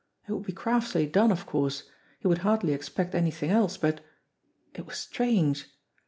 It 0.27 0.31
would 0.31 0.47
be 0.47 0.51
craftily 0.51 1.05
done, 1.05 1.31
of 1.31 1.45
course; 1.45 1.83
he 2.17 2.27
would 2.27 2.39
hardly 2.39 2.73
expect 2.73 3.13
anything 3.13 3.51
else, 3.51 3.77
but 3.77 4.01
It 4.73 4.87
was 4.87 4.97
strange 4.97 5.67